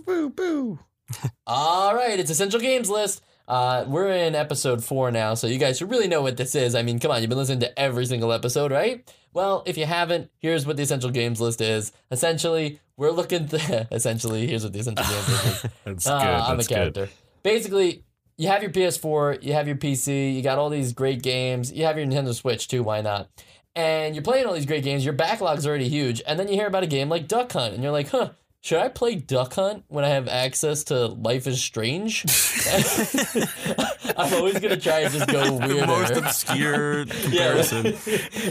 [0.06, 0.80] Boo boo.
[1.46, 3.24] All right, it's essential games list.
[3.48, 6.74] Uh, we're in episode four now, so you guys should really know what this is.
[6.74, 9.08] I mean, come on, you've been listening to every single episode, right?
[9.34, 11.92] Well, if you haven't, here's what the essential games list is.
[12.10, 13.48] Essentially, we're looking.
[13.48, 15.72] Th- essentially, here's what the essential games list is.
[15.86, 16.52] That's Ah, good.
[16.52, 17.10] I'm That's a character.
[17.44, 18.04] Basically,
[18.38, 21.86] you have your PS4, you have your PC, you got all these great games, you
[21.86, 23.30] have your Nintendo Switch too, why not?
[23.76, 26.68] And you're playing all these great games, your backlog's already huge, and then you hear
[26.68, 28.32] about a game like Duck Hunt, and you're like, huh,
[28.66, 32.26] should I play Duck Hunt when I have access to Life is Strange?
[34.18, 35.82] I'm always gonna try and just go weirder.
[35.82, 37.84] The most obscure comparison.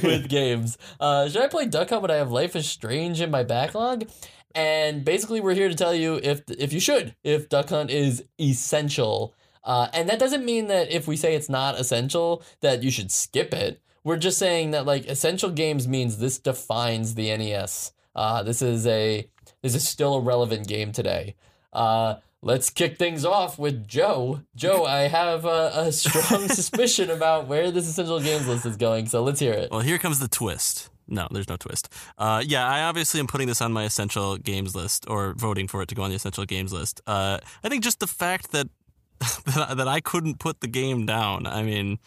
[0.05, 0.79] with games.
[1.01, 4.09] Uh, should I play Duck Hunt when I have Life is Strange in my backlog?
[4.55, 8.23] And basically, we're here to tell you if if you should, if Duck Hunt is
[8.41, 9.35] essential.
[9.65, 13.11] Uh, and that doesn't mean that if we say it's not essential, that you should
[13.11, 13.81] skip it.
[14.05, 17.91] We're just saying that like essential games means this defines the NES.
[18.15, 19.29] Uh, this is a
[19.65, 21.35] this is still a relevant game today.
[21.73, 24.43] Uh, let's kick things off with Joe.
[24.55, 29.07] Joe, I have a, a strong suspicion about where this essential games list is going,
[29.07, 29.71] so let's hear it.
[29.71, 30.91] Well, here comes the twist.
[31.09, 31.89] No, there's no twist.
[32.19, 35.81] Uh, yeah, I obviously am putting this on my essential games list or voting for
[35.81, 37.01] it to go on the essential games list.
[37.07, 38.69] Uh, I think just the fact that
[39.47, 41.47] that I- that I couldn't put the game down.
[41.47, 41.99] I mean,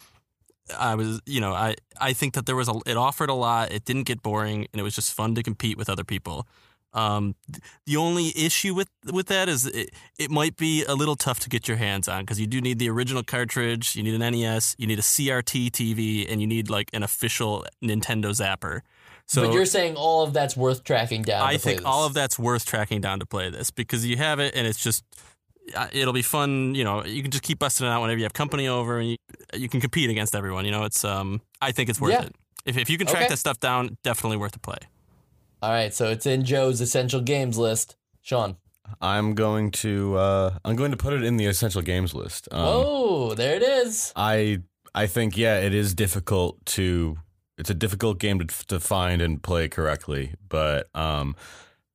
[0.78, 3.72] I was, you know, I I think that there was a it offered a lot.
[3.72, 6.46] It didn't get boring, and it was just fun to compete with other people.
[6.98, 7.34] Um,
[7.86, 11.48] the only issue with with that is it, it might be a little tough to
[11.48, 14.74] get your hands on because you do need the original cartridge, you need an NES,
[14.78, 18.80] you need a CRT TV, and you need like an official Nintendo Zapper.
[19.26, 21.42] So but you're saying all of that's worth tracking down.
[21.42, 21.86] I to play think this.
[21.86, 24.82] all of that's worth tracking down to play this because you have it and it's
[24.82, 25.04] just
[25.76, 26.74] uh, it'll be fun.
[26.74, 29.10] You know, you can just keep busting it out whenever you have company over and
[29.10, 29.16] you
[29.54, 30.64] you can compete against everyone.
[30.64, 32.22] You know, it's um I think it's worth Yeah.
[32.26, 32.34] it.
[32.64, 33.28] If if you can track Okay.
[33.34, 34.78] that stuff down, definitely worth a play.
[35.60, 37.96] All right, so it's in Joe's essential games list.
[38.22, 38.56] Sean.
[39.00, 42.48] I'm going to uh, I'm going to put it in the essential games list.
[42.50, 44.12] Um, oh, there it is.
[44.16, 44.62] I
[44.94, 47.18] I think yeah, it is difficult to.
[47.58, 51.34] It's a difficult game to, to find and play correctly, but um,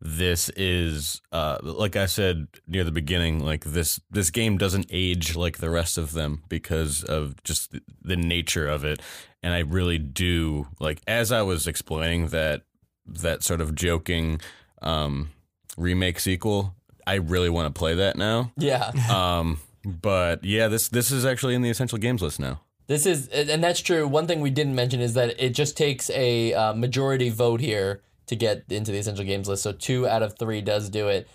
[0.02, 5.36] this is uh, like I said near the beginning, like this this game doesn't age
[5.38, 9.02] like the rest of them because of just the, the nature of it.
[9.42, 12.64] And I really do like as I was explaining that
[13.06, 14.42] that sort of joking
[14.82, 15.30] um,
[15.78, 16.76] remake sequel.
[17.06, 18.52] I really want to play that now.
[18.58, 18.92] Yeah.
[19.10, 22.62] Um, but yeah, this this is actually in the essential games list now.
[22.88, 24.08] This is, and that's true.
[24.08, 28.02] One thing we didn't mention is that it just takes a uh, majority vote here
[28.28, 29.64] to get into the essential games list.
[29.64, 31.28] So two out of three does do it.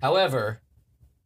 [0.00, 0.60] However,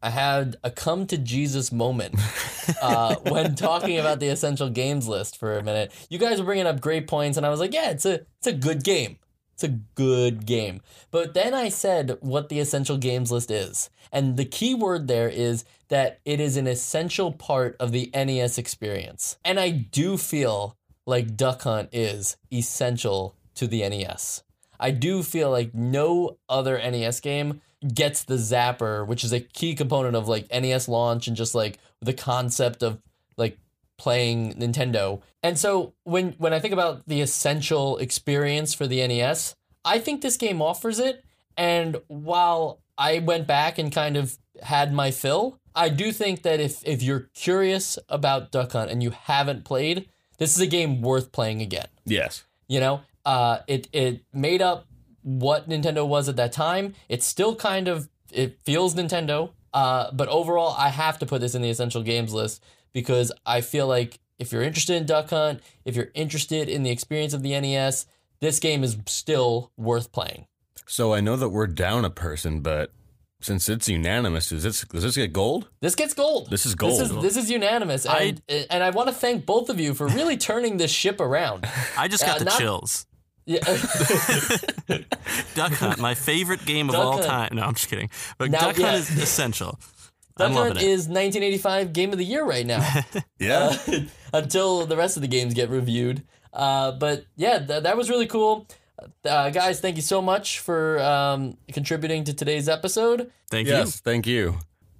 [0.02, 2.14] I had a come to Jesus moment
[2.82, 5.92] uh, when talking about the essential games list for a minute.
[6.08, 8.46] You guys were bringing up great points, and I was like, "Yeah, it's a it's
[8.46, 9.18] a good game.
[9.60, 10.80] It's a good game."
[11.10, 15.28] But then I said what the essential games list is, and the key word there
[15.28, 19.36] is that it is an essential part of the NES experience.
[19.44, 24.44] And I do feel like Duck Hunt is essential to the NES.
[24.78, 27.60] I do feel like no other NES game
[27.92, 31.78] gets the zapper, which is a key component of like NES launch and just like
[32.00, 32.98] the concept of
[33.36, 33.58] like
[34.00, 35.20] playing Nintendo.
[35.42, 40.22] And so when when I think about the essential experience for the NES, I think
[40.22, 41.22] this game offers it.
[41.54, 46.60] And while I went back and kind of had my fill, I do think that
[46.60, 51.02] if if you're curious about Duck Hunt and you haven't played, this is a game
[51.02, 51.88] worth playing again.
[52.06, 52.44] Yes.
[52.68, 54.86] You know, uh, it it made up
[55.22, 56.94] what Nintendo was at that time.
[57.10, 61.54] It's still kind of it feels Nintendo, uh, but overall, I have to put this
[61.54, 62.62] in the essential games list
[62.92, 66.90] because I feel like if you're interested in Duck Hunt, if you're interested in the
[66.90, 68.06] experience of the NES,
[68.40, 70.46] this game is still worth playing.
[70.86, 72.90] So I know that we're down a person, but
[73.42, 75.68] since it's unanimous, does this does this get gold?
[75.80, 76.50] This gets gold.
[76.50, 77.24] This is This is gold.
[77.24, 80.76] this is unanimous, and and I want to thank both of you for really turning
[80.78, 81.66] this ship around.
[81.96, 83.06] I just got Uh, the not- chills.
[83.46, 83.60] Yeah.
[85.54, 87.24] Duck Hunt, my favorite game of Duck all Hunt.
[87.26, 87.56] time.
[87.56, 88.10] No, I'm just kidding.
[88.38, 88.86] But Now- Duck yeah.
[88.92, 89.78] Hunt is essential.
[90.40, 90.82] Duck I'm Hunt it.
[90.82, 92.84] is 1985 Game of the Year right now.
[93.38, 93.74] Yeah.
[94.34, 96.22] until the rest of the games get reviewed.
[96.52, 98.66] Uh, but yeah, th- that was really cool.
[99.24, 103.30] Uh, guys, thank you so much for um, contributing to today's episode.
[103.50, 103.74] Thank you.
[103.74, 104.00] yes.
[104.00, 104.58] Thank you.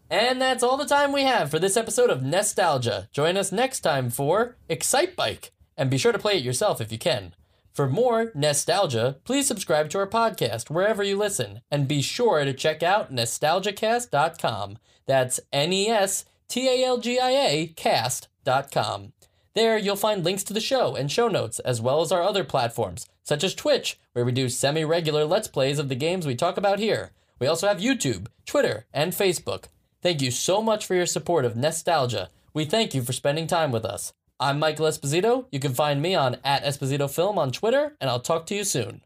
[0.08, 3.10] And that's all the time we have for this episode of Nestalgia.
[3.12, 6.98] Join us next time for Excitebike, and be sure to play it yourself if you
[6.98, 7.34] can.
[7.72, 12.52] For more Nestalgia, please subscribe to our podcast wherever you listen, and be sure to
[12.52, 14.78] check out nestalgiacast.com.
[15.10, 19.12] That's N E S T A L G I A cast.com.
[19.56, 22.44] There you'll find links to the show and show notes, as well as our other
[22.44, 26.36] platforms, such as Twitch, where we do semi regular Let's Plays of the games we
[26.36, 27.10] talk about here.
[27.40, 29.64] We also have YouTube, Twitter, and Facebook.
[30.00, 32.28] Thank you so much for your support of Nestalgia.
[32.54, 34.12] We thank you for spending time with us.
[34.38, 35.46] I'm Michael Esposito.
[35.50, 38.62] You can find me on at Esposito Film on Twitter, and I'll talk to you
[38.62, 39.00] soon.